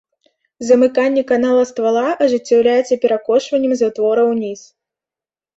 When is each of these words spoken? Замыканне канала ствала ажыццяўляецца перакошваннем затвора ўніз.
Замыканне 0.67 1.23
канала 1.31 1.63
ствала 1.71 2.03
ажыццяўляецца 2.27 2.97
перакошваннем 3.05 3.73
затвора 3.83 4.21
ўніз. 4.31 4.59